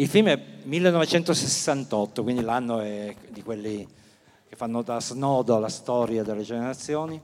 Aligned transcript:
Il 0.00 0.08
film 0.08 0.28
è 0.28 0.42
1968, 0.62 2.22
quindi 2.22 2.40
l'anno 2.40 2.80
è 2.80 3.14
di 3.28 3.42
quelli 3.42 3.86
che 4.48 4.56
fanno 4.56 4.80
da 4.80 4.98
snodo 4.98 5.56
alla 5.56 5.68
storia 5.68 6.22
delle 6.22 6.42
generazioni. 6.42 7.20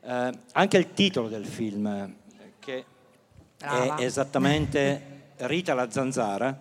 Eh, 0.00 0.32
anche 0.52 0.76
il 0.78 0.92
titolo 0.94 1.28
del 1.28 1.46
film, 1.46 2.12
che 2.58 2.84
Brava. 3.56 3.94
è 3.94 4.02
esattamente 4.02 5.14
Rita 5.36 5.74
la 5.74 5.88
zanzara, 5.88 6.58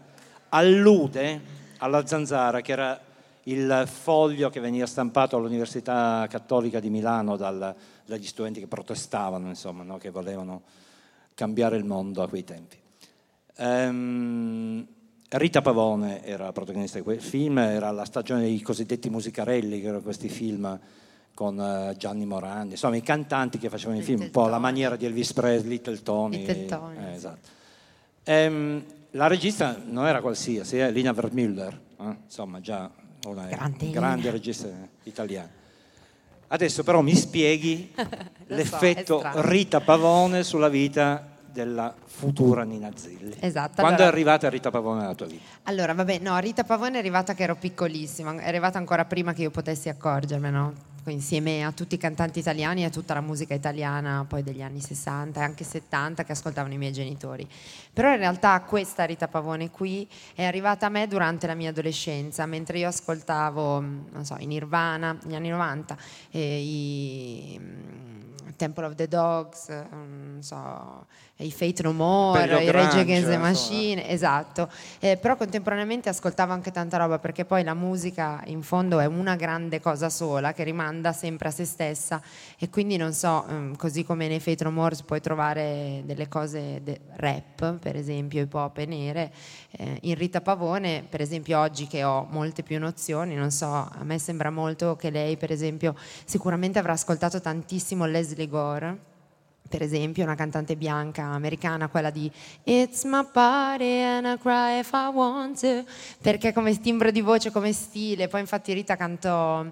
allude 0.50 1.42
alla 1.78 2.06
zanzara 2.06 2.62
che 2.62 2.72
era 2.74 3.02
il 3.46 3.90
foglio 3.92 4.52
che 4.52 4.60
veniva 4.60 4.86
stampato 4.86 5.38
all'Università 5.38 6.28
Cattolica 6.30 6.80
di 6.80 6.92
Milano 6.92 7.36
dal, 7.36 7.74
dagli 8.06 8.28
studenti 8.28 8.60
che 8.60 8.68
protestavano, 8.68 9.48
insomma, 9.48 9.82
no? 9.82 9.98
che 9.98 10.12
volevano 10.12 10.62
cambiare 11.34 11.78
il 11.78 11.84
mondo 11.84 12.22
a 12.22 12.30
quei 12.30 12.44
tempi. 12.44 12.78
Um, 13.58 14.86
Rita 15.28 15.62
Pavone 15.62 16.24
era 16.24 16.46
la 16.46 16.52
protagonista 16.52 16.98
di 16.98 17.04
quel 17.04 17.22
film, 17.22 17.58
era 17.58 17.92
la 17.92 18.06
stagione 18.06 18.42
dei 18.42 18.62
cosiddetti 18.62 19.10
musicarelli, 19.10 19.82
che 19.82 19.88
erano 19.88 20.04
questi 20.04 20.30
film 20.30 20.80
con 21.34 21.58
uh, 21.58 21.96
Gianni 21.98 22.26
Morandi, 22.26 22.72
insomma 22.72 22.96
i 22.96 23.02
cantanti 23.02 23.58
che 23.58 23.70
facevano 23.70 24.00
i 24.00 24.04
film, 24.04 24.22
un 24.22 24.32
po' 24.32 24.46
alla 24.46 24.60
maniera 24.60 24.96
di 24.96 25.06
Elvis 25.06 25.34
Presley, 25.34 25.72
Little 25.72 26.02
Tony. 26.02 26.46
Little 26.46 26.66
Tony. 26.66 26.98
Eh, 26.98 27.14
esatto. 27.14 27.50
um, 28.26 28.84
la 29.12 29.28
regista 29.28 29.80
non 29.86 30.08
era 30.08 30.22
qualsiasi, 30.22 30.78
è 30.78 30.92
Lina 30.92 31.12
Vermüller, 31.12 31.80
eh? 32.00 32.16
insomma 32.24 32.62
già 32.62 32.90
una 33.28 33.46
grande, 33.48 33.90
grande 33.90 34.32
regista 34.32 34.68
italiana. 35.04 35.50
Adesso 36.48 36.84
però 36.84 37.02
mi 37.02 37.16
spieghi 37.16 37.94
l'effetto 38.48 39.20
so, 39.20 39.42
Rita 39.42 39.82
Pavone 39.82 40.44
sulla 40.44 40.70
vita 40.70 41.35
della 41.56 41.96
futura 42.06 42.64
Nina 42.64 42.92
Zilli. 42.94 43.38
Esatto. 43.40 43.76
Quando 43.76 44.02
allora, 44.02 44.04
è 44.04 44.08
arrivata 44.08 44.50
Rita 44.50 44.70
Pavone 44.70 45.00
nella 45.00 45.16
tua 45.16 45.26
vita? 45.28 45.42
Allora, 45.64 45.94
vabbè, 45.94 46.20
no, 46.20 46.38
Rita 46.40 46.66
Pavone 46.66 46.96
è 46.96 47.00
arrivata 47.00 47.34
che 47.34 47.44
ero 47.44 47.56
piccolissima, 47.56 48.36
è 48.36 48.48
arrivata 48.48 48.78
ancora 48.78 49.06
prima 49.06 49.32
che 49.32 49.44
io 49.44 49.52
potessi 49.52 49.88
accorgermene, 49.88 50.58
no? 50.58 50.74
Insieme 51.12 51.64
a 51.64 51.72
tutti 51.72 51.96
i 51.96 51.98
cantanti 51.98 52.40
italiani 52.40 52.82
e 52.82 52.86
a 52.86 52.90
tutta 52.90 53.14
la 53.14 53.22
musica 53.22 53.54
italiana 53.54 54.26
poi 54.28 54.44
degli 54.44 54.62
anni 54.62 54.82
60 54.82 55.40
e 55.40 55.44
anche 55.44 55.64
70 55.64 56.24
che 56.24 56.32
ascoltavano 56.32 56.74
i 56.74 56.78
miei 56.78 56.92
genitori. 56.92 57.48
Però 57.94 58.12
in 58.12 58.18
realtà 58.18 58.60
questa 58.62 59.06
Rita 59.06 59.28
Pavone 59.28 59.70
qui 59.70 60.08
è 60.34 60.44
arrivata 60.44 60.88
a 60.88 60.90
me 60.90 61.08
durante 61.08 61.48
la 61.48 61.56
mia 61.56 61.70
adolescenza, 61.70 62.46
mentre 62.46 62.80
io 62.80 62.88
ascoltavo, 62.88 63.80
non 63.80 64.26
so, 64.26 64.36
i 64.40 64.46
Nirvana, 64.46 65.18
negli 65.24 65.36
anni 65.36 65.50
90, 65.50 65.98
i 66.32 67.60
Temple 68.58 68.86
of 68.86 68.96
the 68.96 69.08
Dogs, 69.08 69.68
non 69.68 70.38
so, 70.40 71.06
i 71.38 71.52
Fate 71.52 71.84
No 71.84 71.92
More, 71.92 72.64
i 72.64 72.72
Rage 72.72 73.00
Against 73.00 73.30
the 73.30 73.38
Machine, 73.38 74.08
esatto. 74.08 74.70
Eh, 75.00 75.18
però 75.18 75.36
contemporaneamente 75.36 76.08
ascoltavo 76.08 76.54
anche 76.54 76.72
tanta 76.72 76.96
roba 76.98 77.20
perché 77.20 77.44
poi 77.44 77.64
la 77.64 77.74
musica 77.74 78.42
in 78.46 78.62
fondo 78.62 79.00
è 79.00 79.06
una 79.06 79.36
grande 79.36 79.82
cosa 79.82 80.10
sola 80.10 80.54
che 80.54 80.64
rimanda 80.96 81.12
sempre 81.12 81.50
a 81.50 81.52
se 81.52 81.66
stessa. 81.66 82.22
E 82.58 82.70
quindi 82.70 82.98
non 82.98 83.14
so, 83.14 83.46
um, 83.48 83.76
così 83.76 84.04
come 84.04 84.28
nei 84.28 84.40
Fate 84.40 84.64
No 84.64 84.72
More 84.72 84.96
puoi 85.06 85.20
trovare 85.20 86.02
delle 86.06 86.28
cose 86.28 86.82
de- 86.84 87.02
rap, 87.16 87.78
per 87.78 87.96
esempio 87.96 88.42
hip 88.42 88.54
hop 88.54 88.78
e 88.78 88.86
nere, 88.86 89.32
eh, 89.72 89.98
in 90.02 90.16
Rita 90.16 90.42
Pavone, 90.42 91.06
per 91.08 91.22
esempio 91.22 91.60
oggi 91.60 91.88
che 91.88 92.04
ho 92.04 92.26
molte 92.30 92.64
più 92.64 92.80
nozioni, 92.80 93.36
non 93.36 93.52
so, 93.52 93.68
a 93.68 94.04
me 94.04 94.18
sembra 94.20 94.50
molto 94.50 94.96
che 94.96 95.10
lei 95.10 95.38
per 95.38 95.52
esempio 95.52 95.96
sicuramente 96.26 96.80
avrà 96.80 96.94
ascoltato 96.94 97.42
tantissimo 97.42 98.06
Leslie 98.06 98.48
Gore 98.48 99.14
per 99.68 99.82
esempio 99.82 100.24
una 100.24 100.36
cantante 100.36 100.76
bianca 100.76 101.24
americana, 101.24 101.88
quella 101.88 102.12
di 102.12 102.32
It's 102.64 103.04
my 103.04 103.26
party 103.26 104.00
and 104.00 104.26
I 104.26 104.38
cry 104.38 104.80
if 104.80 104.92
I 104.94 105.10
want 105.12 105.60
to, 105.62 105.84
perché 106.22 106.54
come 106.54 106.80
timbro 106.80 107.10
di 107.10 107.22
voce, 107.22 107.52
come 107.52 107.74
stile, 107.74 108.28
poi 108.28 108.42
infatti 108.42 108.74
Rita 108.74 108.96
cantò 108.96 109.66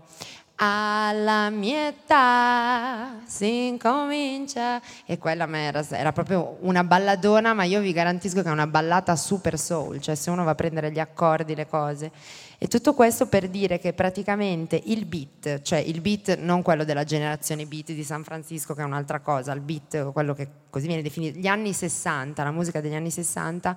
alla 0.55 1.49
mia 1.49 1.87
età 1.87 3.21
si 3.25 3.67
incomincia. 3.67 4.81
E 5.05 5.17
quella 5.17 5.47
era, 5.57 5.85
era, 5.89 6.11
proprio 6.11 6.57
una 6.61 6.83
balladona 6.83 7.53
ma 7.53 7.63
io 7.63 7.81
vi 7.81 7.91
garantisco 7.91 8.41
che 8.41 8.49
è 8.49 8.51
una 8.51 8.67
ballata 8.67 9.15
super 9.15 9.57
soul 9.57 9.99
cioè 9.99 10.15
se 10.15 10.29
uno 10.29 10.43
va 10.43 10.51
a 10.51 10.55
prendere 10.55 10.91
gli 10.91 10.99
accordi 10.99 11.55
le 11.55 11.67
cose. 11.67 12.11
E 12.57 12.67
tutto 12.67 12.93
questo 12.93 13.27
per 13.27 13.49
dire 13.49 13.77
che 13.77 13.91
praticamente 13.91 14.79
il 14.85 15.05
beat, 15.05 15.63
cioè 15.63 15.79
il 15.79 15.99
beat 15.99 16.37
non 16.37 16.61
quello 16.61 16.85
della 16.85 17.03
generazione 17.03 17.65
beat 17.65 17.91
di 17.91 18.03
San 18.05 18.23
Francisco 18.23 18.73
che 18.73 18.81
è 18.81 18.85
un'altra 18.85 19.19
cosa, 19.19 19.51
il 19.51 19.59
beat, 19.59 20.11
quello 20.13 20.33
che 20.33 20.47
così 20.69 20.87
viene 20.87 21.01
definito, 21.01 21.37
gli 21.39 21.47
anni 21.47 21.73
60, 21.73 22.41
la 22.41 22.51
musica 22.51 22.79
degli 22.79 22.93
anni 22.93 23.11
60, 23.11 23.75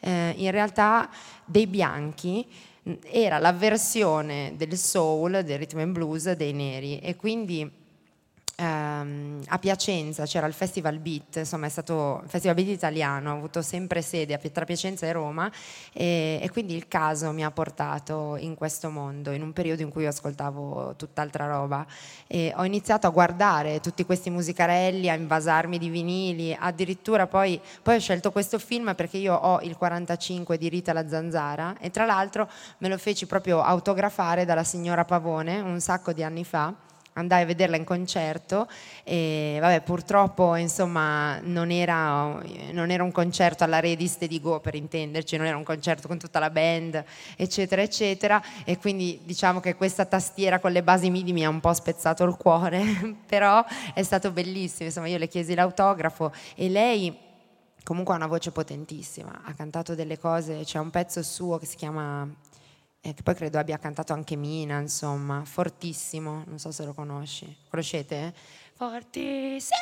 eh, 0.00 0.34
in 0.36 0.50
realtà 0.50 1.08
dei 1.44 1.68
bianchi 1.68 2.44
era 3.02 3.38
la 3.38 3.52
versione 3.52 4.54
del 4.56 4.76
soul, 4.76 5.42
del 5.42 5.58
rhythm 5.58 5.78
and 5.78 5.92
blues 5.92 6.30
dei 6.32 6.52
neri 6.52 6.98
e 6.98 7.16
quindi 7.16 7.70
ehm, 8.56 9.42
a 9.48 9.58
Piacenza 9.58 10.24
c'era 10.24 10.46
il 10.46 10.52
Festival 10.52 10.98
Beat, 10.98 11.36
insomma 11.36 11.66
è 11.66 11.68
stato 11.68 12.20
il 12.22 12.28
Festival 12.28 12.54
Beat 12.56 12.68
italiano, 12.68 13.30
ha 13.30 13.34
avuto 13.34 13.62
sempre 13.62 14.02
sede 14.02 14.38
tra 14.52 14.64
Piacenza 14.64 15.06
e 15.06 15.12
Roma 15.12 15.50
e, 15.92 16.38
e, 16.40 16.50
quindi 16.50 16.74
il 16.74 16.88
caso 16.88 17.32
mi 17.32 17.44
ha 17.44 17.50
portato 17.50 18.36
in 18.38 18.54
questo 18.54 18.90
mondo, 18.90 19.32
in 19.32 19.42
un 19.42 19.52
periodo 19.52 19.82
in 19.82 19.90
cui 19.90 20.02
io 20.02 20.08
ascoltavo 20.08 20.94
tutt'altra 20.96 21.46
roba. 21.46 21.86
E 22.26 22.52
ho 22.56 22.64
iniziato 22.64 23.06
a 23.06 23.10
guardare 23.10 23.80
tutti 23.80 24.04
questi 24.04 24.30
musicarelli, 24.30 25.08
a 25.08 25.14
invasarmi 25.14 25.78
di 25.78 25.88
vinili, 25.88 26.56
addirittura 26.58 27.26
poi, 27.26 27.60
poi 27.82 27.96
ho 27.96 28.00
scelto 28.00 28.32
questo 28.32 28.58
film 28.58 28.94
perché 28.94 29.18
io 29.18 29.34
ho 29.34 29.60
il 29.62 29.76
45 29.76 30.58
di 30.58 30.68
Rita 30.68 30.92
la 30.92 31.08
Zanzara 31.08 31.76
e 31.78 31.90
tra 31.90 32.04
l'altro 32.04 32.48
me 32.78 32.88
lo 32.88 32.98
feci 32.98 33.26
proprio 33.26 33.62
autografare 33.62 34.44
dalla 34.44 34.64
signora 34.64 35.04
Pavone 35.04 35.60
un 35.60 35.80
sacco 35.80 36.12
di 36.12 36.22
anni 36.22 36.44
fa 36.44 36.92
andai 37.14 37.42
a 37.42 37.46
vederla 37.46 37.76
in 37.76 37.84
concerto 37.84 38.68
e 39.02 39.58
vabbè, 39.60 39.82
purtroppo 39.82 40.56
insomma 40.56 41.38
non 41.40 41.70
era, 41.70 42.40
non 42.72 42.90
era 42.90 43.02
un 43.02 43.12
concerto 43.12 43.64
alla 43.64 43.80
Rediste 43.80 44.26
di 44.26 44.40
Go 44.40 44.60
per 44.60 44.74
intenderci, 44.74 45.36
non 45.36 45.46
era 45.46 45.56
un 45.56 45.64
concerto 45.64 46.08
con 46.08 46.18
tutta 46.18 46.38
la 46.38 46.50
band 46.50 47.04
eccetera 47.36 47.82
eccetera. 47.82 48.42
E 48.64 48.78
quindi 48.78 49.20
diciamo 49.24 49.60
che 49.60 49.74
questa 49.74 50.04
tastiera 50.04 50.58
con 50.58 50.72
le 50.72 50.82
basi 50.82 51.10
midi 51.10 51.32
mi 51.32 51.44
ha 51.44 51.48
un 51.48 51.60
po' 51.60 51.72
spezzato 51.72 52.24
il 52.24 52.36
cuore 52.36 53.16
però 53.26 53.64
è 53.92 54.02
stato 54.02 54.30
bellissimo, 54.30 54.88
insomma 54.88 55.08
io 55.08 55.18
le 55.18 55.28
chiesi 55.28 55.54
l'autografo 55.54 56.32
e 56.54 56.68
lei 56.68 57.16
comunque 57.84 58.14
ha 58.14 58.16
una 58.16 58.26
voce 58.26 58.50
potentissima, 58.50 59.42
ha 59.44 59.52
cantato 59.52 59.94
delle 59.94 60.18
cose, 60.18 60.62
c'è 60.64 60.78
un 60.78 60.90
pezzo 60.90 61.22
suo 61.22 61.58
che 61.58 61.66
si 61.66 61.76
chiama 61.76 62.28
che 63.12 63.22
poi 63.22 63.34
credo 63.34 63.58
abbia 63.58 63.76
cantato 63.78 64.14
anche 64.14 64.36
Mina, 64.36 64.78
insomma, 64.78 65.44
fortissimo, 65.44 66.44
non 66.46 66.58
so 66.58 66.70
se 66.70 66.84
lo 66.84 66.94
conosci, 66.94 67.54
conoscete? 67.68 68.32
Fortissimo! 68.74 69.76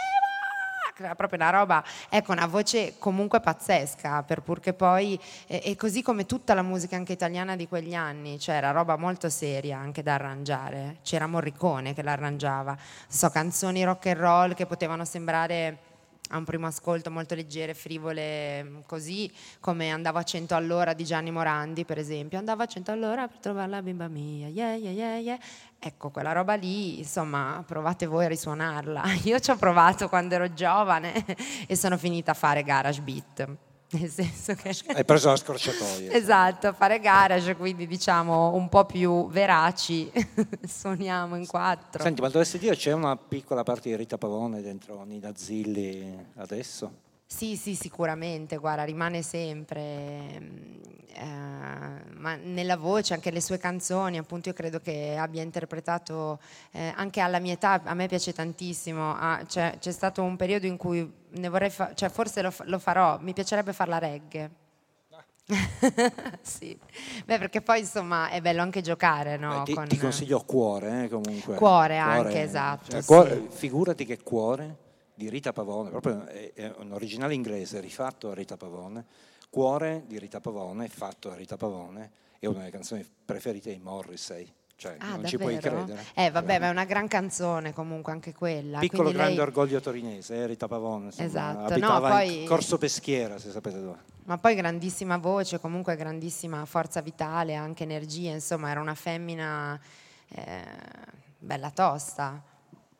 proprio 1.16 1.38
una 1.40 1.50
roba, 1.50 1.82
ecco, 2.08 2.32
una 2.32 2.46
voce 2.46 2.94
comunque 2.98 3.40
pazzesca, 3.40 4.22
per 4.22 4.42
pur 4.42 4.60
che 4.60 4.72
poi, 4.72 5.18
e 5.46 5.62
eh, 5.64 5.76
così 5.76 6.02
come 6.02 6.26
tutta 6.26 6.54
la 6.54 6.62
musica 6.62 6.96
anche 6.96 7.12
italiana 7.12 7.56
di 7.56 7.66
quegli 7.66 7.94
anni, 7.94 8.38
cioè 8.38 8.56
era 8.56 8.70
roba 8.70 8.96
molto 8.96 9.28
seria 9.28 9.78
anche 9.78 10.02
da 10.02 10.14
arrangiare, 10.14 10.98
c'era 11.02 11.26
Morricone 11.26 11.94
che 11.94 12.02
l'arrangiava, 12.02 12.76
so, 13.08 13.30
canzoni 13.30 13.84
rock 13.84 14.06
and 14.06 14.18
roll 14.18 14.54
che 14.54 14.66
potevano 14.66 15.04
sembrare 15.04 15.90
a 16.32 16.38
un 16.38 16.44
primo 16.44 16.66
ascolto 16.66 17.10
molto 17.10 17.34
leggere, 17.34 17.74
frivole, 17.74 18.64
mm, 18.64 18.78
così 18.86 19.30
come 19.60 19.90
Andavo 19.90 20.18
a 20.18 20.22
100 20.22 20.54
all'ora 20.54 20.94
di 20.94 21.04
Gianni 21.04 21.30
Morandi, 21.30 21.84
per 21.84 21.98
esempio. 21.98 22.38
Andavo 22.38 22.62
a 22.62 22.66
100 22.66 22.90
all'ora 22.90 23.28
per 23.28 23.38
trovare 23.38 23.68
la 23.68 23.82
bimba 23.82 24.08
mia, 24.08 24.48
yeah, 24.48 24.74
yeah, 24.74 24.90
yeah, 24.90 25.16
yeah. 25.16 25.38
Ecco, 25.78 26.10
quella 26.10 26.32
roba 26.32 26.54
lì, 26.54 26.98
insomma, 26.98 27.62
provate 27.66 28.06
voi 28.06 28.24
a 28.24 28.28
risuonarla. 28.28 29.02
Io 29.24 29.38
ci 29.40 29.50
ho 29.50 29.56
provato 29.56 30.08
quando 30.08 30.34
ero 30.34 30.52
giovane 30.52 31.24
e 31.66 31.76
sono 31.76 31.98
finita 31.98 32.30
a 32.32 32.34
fare 32.34 32.62
garage 32.62 33.02
beat. 33.02 33.71
Nel 33.92 34.08
senso 34.10 34.54
che... 34.54 34.74
Hai 34.94 35.04
preso 35.04 35.28
la 35.28 35.36
scorciatoia. 35.36 36.12
esatto, 36.12 36.72
fare 36.72 36.98
garage, 37.00 37.56
quindi 37.56 37.86
diciamo 37.86 38.54
un 38.54 38.68
po' 38.68 38.84
più 38.84 39.28
veraci, 39.28 40.10
suoniamo 40.66 41.36
in 41.36 41.46
quattro. 41.46 42.02
Senti, 42.02 42.20
ma 42.20 42.28
dovresti 42.28 42.58
dire 42.58 42.74
c'è 42.74 42.92
una 42.92 43.16
piccola 43.16 43.62
parte 43.62 43.90
di 43.90 43.96
Rita 43.96 44.16
Pavone 44.16 44.62
dentro 44.62 45.02
Nina 45.04 45.32
Zilli 45.34 46.26
adesso? 46.36 47.10
Sì, 47.34 47.56
sì, 47.56 47.74
sicuramente, 47.74 48.58
guarda, 48.58 48.84
rimane 48.84 49.22
sempre, 49.22 50.38
eh, 51.14 51.24
ma 51.24 52.34
nella 52.36 52.76
voce, 52.76 53.14
anche 53.14 53.30
le 53.30 53.40
sue 53.40 53.56
canzoni, 53.56 54.18
appunto 54.18 54.50
io 54.50 54.54
credo 54.54 54.80
che 54.80 55.16
abbia 55.16 55.42
interpretato 55.42 56.38
eh, 56.72 56.92
anche 56.94 57.20
alla 57.20 57.38
mia 57.38 57.54
età, 57.54 57.80
a 57.84 57.94
me 57.94 58.06
piace 58.06 58.34
tantissimo, 58.34 59.16
ah, 59.16 59.42
cioè, 59.46 59.78
c'è 59.80 59.92
stato 59.92 60.22
un 60.22 60.36
periodo 60.36 60.66
in 60.66 60.76
cui 60.76 61.10
ne 61.30 61.48
vorrei 61.48 61.70
fare, 61.70 61.94
cioè 61.94 62.10
forse 62.10 62.42
lo, 62.42 62.52
lo, 62.64 62.78
farò, 62.78 63.18
mi 63.20 63.32
piacerebbe 63.32 63.72
farla 63.72 63.98
reggae. 63.98 64.50
sì, 66.42 66.78
Beh, 67.24 67.38
perché 67.38 67.62
poi 67.62 67.80
insomma 67.80 68.28
è 68.28 68.42
bello 68.42 68.60
anche 68.60 68.82
giocare. 68.82 69.38
No? 69.38 69.60
Beh, 69.60 69.64
ti, 69.64 69.74
Con... 69.74 69.88
ti, 69.88 69.96
consiglio 69.96 70.40
cuore, 70.44 71.04
eh, 71.04 71.08
comunque. 71.08 71.56
Cuore, 71.56 71.96
cuore 71.96 71.98
anche, 71.98 72.42
esatto. 72.42 72.90
Cioè, 72.90 73.04
cuore, 73.04 73.46
figurati 73.48 74.04
che 74.04 74.22
cuore 74.22 74.90
di 75.22 75.28
Rita 75.30 75.52
Pavone, 75.52 75.90
proprio 75.90 76.26
è, 76.26 76.72
un 76.78 76.92
originale 76.92 77.34
inglese 77.34 77.78
rifatto 77.80 78.30
a 78.30 78.34
Rita 78.34 78.56
Pavone, 78.56 79.04
Cuore 79.50 80.02
di 80.06 80.18
Rita 80.18 80.40
Pavone, 80.40 80.88
fatto 80.88 81.28
da 81.28 81.36
Rita 81.36 81.56
Pavone, 81.56 82.10
è 82.38 82.46
una 82.46 82.58
delle 82.58 82.70
canzoni 82.70 83.06
preferite 83.24 83.72
di 83.72 83.78
Morrissey. 83.78 84.52
Cioè, 84.74 84.96
Ah, 84.98 85.14
non 85.14 85.26
ci 85.26 85.38
puoi 85.38 85.54
davvero? 85.54 85.84
credere. 85.84 86.04
Eh, 86.14 86.30
vabbè, 86.30 86.58
ma 86.58 86.66
è 86.66 86.70
una 86.70 86.84
gran 86.84 87.06
canzone 87.06 87.72
comunque 87.72 88.10
anche 88.10 88.34
quella. 88.34 88.80
Piccolo 88.80 89.02
quindi 89.02 89.18
grande 89.18 89.36
lei- 89.36 89.46
orgoglio 89.46 89.80
torinese, 89.80 90.34
eh, 90.34 90.46
Rita 90.46 90.66
Pavone. 90.66 91.04
insomma, 91.06 91.28
Esatto, 91.28 91.58
no, 91.60 91.66
abitava 91.66 92.08
poi- 92.08 92.40
in 92.42 92.48
Corso 92.48 92.78
Peschiera, 92.78 93.38
se 93.38 93.50
sapete 93.52 93.80
dove. 93.80 93.98
Ma 94.24 94.38
poi 94.38 94.56
grandissima 94.56 95.18
voce, 95.18 95.60
comunque 95.60 95.94
grandissima 95.94 96.64
forza 96.64 97.00
vitale, 97.00 97.54
anche 97.54 97.84
energia, 97.84 98.32
insomma, 98.32 98.70
era 98.70 98.80
una 98.80 98.96
femmina 98.96 99.78
eh, 100.30 100.64
bella 101.38 101.70
tosta. 101.70 102.42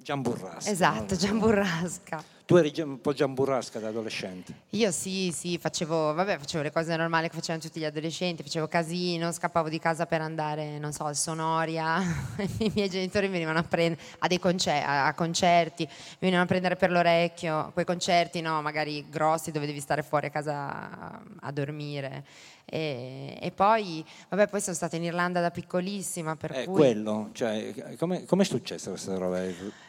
Giamburrasca. 0.03 0.71
Esatto? 0.71 1.17
Giamburrasca. 1.17 2.25
Tu 2.45 2.57
eri 2.57 2.73
un 2.83 3.01
po' 3.01 3.13
giamburrasca 3.13 3.79
da 3.79 3.89
adolescente. 3.89 4.53
Io 4.71 4.91
sì, 4.91 5.31
sì, 5.33 5.59
facevo, 5.59 6.13
vabbè, 6.13 6.39
facevo 6.39 6.65
le 6.65 6.73
cose 6.73 6.95
normali 6.97 7.29
che 7.29 7.37
facevano 7.37 7.63
tutti 7.63 7.79
gli 7.79 7.85
adolescenti, 7.85 8.43
facevo 8.43 8.67
casino, 8.67 9.31
scappavo 9.31 9.69
di 9.69 9.79
casa 9.79 10.07
per 10.07 10.21
andare, 10.21 10.79
non 10.79 10.93
so, 10.93 11.05
al 11.05 11.15
Sonoria, 11.17 12.03
i 12.59 12.73
miei 12.75 12.91
genitori 12.91 13.27
mi 13.27 13.35
venivano 13.35 13.61
a 13.61 13.63
prendere 13.63 14.01
a 14.19 14.27
dei 14.27 14.41
concerti, 14.41 14.85
a 14.87 15.15
concerti, 15.15 15.85
mi 15.85 16.17
venivano 16.19 16.45
a 16.45 16.49
prendere 16.49 16.77
per 16.77 16.91
l'orecchio, 16.91 17.71
quei 17.73 17.85
concerti, 17.85 18.41
no, 18.41 18.61
magari 18.61 19.09
grossi 19.09 19.53
dove 19.53 19.65
devi 19.67 19.81
stare 19.81 20.03
fuori 20.03 20.27
a 20.27 20.31
casa 20.31 21.23
a 21.41 21.53
dormire. 21.53 22.25
E, 22.65 23.39
e 23.41 23.51
poi, 23.51 24.05
vabbè, 24.31 24.49
poi 24.49 24.61
sono 24.61 24.75
stata 24.75 24.97
in 24.97 25.05
Irlanda 25.05 25.41
da 25.41 25.51
piccolissima, 25.51 26.37
per 26.37 26.53
Eh, 26.53 26.65
cui... 26.65 26.75
quello, 26.75 27.31
cioè, 27.33 27.73
come 27.97 28.25
è 28.25 28.45
successa 28.45 28.91
questa 28.91 29.17
roba? 29.17 29.41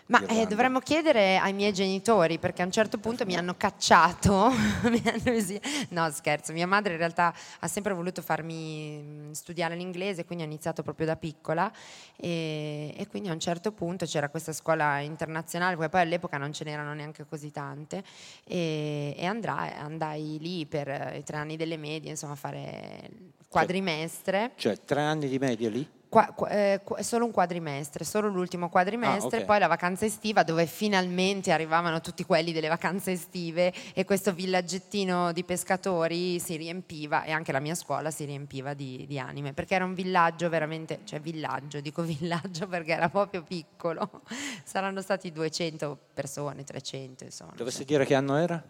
Ma 0.07 0.25
eh, 0.25 0.45
dovremmo 0.47 0.79
chiedere 0.79 1.37
ai 1.37 1.53
miei 1.53 1.71
genitori 1.71 2.37
perché 2.37 2.61
a 2.61 2.65
un 2.65 2.71
certo 2.71 2.97
punto 2.97 3.25
mi 3.25 3.35
hanno 3.35 3.55
cacciato. 3.55 4.49
mi 4.89 5.01
hanno- 5.05 5.59
no, 5.89 6.11
scherzo. 6.11 6.51
Mia 6.51 6.67
madre 6.67 6.93
in 6.93 6.99
realtà 6.99 7.33
ha 7.59 7.67
sempre 7.67 7.93
voluto 7.93 8.21
farmi 8.21 9.29
studiare 9.31 9.75
l'inglese, 9.75 10.25
quindi 10.25 10.43
ho 10.43 10.47
iniziato 10.47 10.83
proprio 10.83 11.05
da 11.05 11.15
piccola. 11.15 11.71
E, 12.17 12.93
e 12.97 13.07
quindi 13.07 13.29
a 13.29 13.33
un 13.33 13.39
certo 13.39 13.71
punto 13.71 14.05
c'era 14.05 14.27
questa 14.29 14.51
scuola 14.51 14.99
internazionale, 14.99 15.75
poi, 15.75 16.01
all'epoca 16.01 16.37
non 16.37 16.51
ce 16.51 16.65
n'erano 16.65 16.93
neanche 16.93 17.25
così 17.25 17.51
tante. 17.51 18.03
E, 18.43 19.15
e 19.17 19.25
andrai- 19.25 19.73
andai 19.77 20.37
lì 20.39 20.65
per 20.65 20.89
eh, 20.89 21.17
i 21.19 21.23
tre 21.23 21.37
anni 21.37 21.55
delle 21.55 21.77
medie, 21.77 22.09
insomma, 22.09 22.33
a 22.33 22.37
fare 22.37 23.09
il 23.09 23.33
quadrimestre. 23.47 24.51
Cioè, 24.55 24.79
tre 24.79 25.01
anni 25.01 25.29
di 25.29 25.37
media 25.37 25.69
lì? 25.69 25.87
Qua- 26.13 26.31
qua- 26.31 26.49
eh, 26.49 26.79
solo 26.99 27.25
un 27.25 27.31
quadrimestre, 27.31 28.05
solo 28.05 28.27
l'ultimo 28.27 28.69
quadrimestre, 28.69 29.37
Ah, 29.37 29.39
ok. 29.39 29.45
poi 29.47 29.57
la 29.57 29.65
vacanza 29.65 30.05
estiva 30.05 30.43
dove 30.43 30.67
finalmente 30.67 31.51
arrivavano 31.51 32.01
tutti 32.01 32.23
quelli 32.23 32.51
delle 32.51 32.67
vacanze 32.67 33.13
estive 33.13 33.73
e 33.95 34.05
questo 34.05 34.31
villaggettino 34.31 35.31
di 35.31 35.43
pescatori 35.43 36.39
si 36.39 36.55
riempiva 36.55 37.23
e 37.23 37.31
anche 37.31 37.51
la 37.51 37.59
mia 37.59 37.73
scuola 37.73 38.11
si 38.11 38.25
riempiva 38.25 38.75
di, 38.75 39.07
di 39.07 39.17
anime 39.17 39.53
perché 39.53 39.73
era 39.73 39.85
un 39.85 39.95
villaggio 39.95 40.49
veramente, 40.49 40.99
cioè 41.03 41.19
villaggio, 41.19 41.81
dico 41.81 42.03
villaggio 42.05 42.67
perché 42.67 42.91
era 42.91 43.09
proprio 43.09 43.41
piccolo, 43.41 44.21
saranno 44.63 45.01
stati 45.01 45.31
200 45.31 45.97
persone, 46.13 46.63
300 46.63 47.23
insomma. 47.23 47.53
Dovessi 47.55 47.77
so. 47.77 47.83
dire 47.85 48.05
che 48.05 48.13
anno 48.13 48.37
era? 48.37 48.63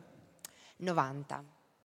90. 0.77 1.43